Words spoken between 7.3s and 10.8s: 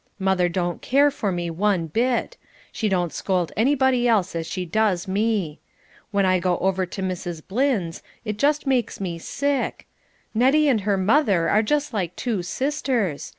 Blynn's it just makes me sick. Nettie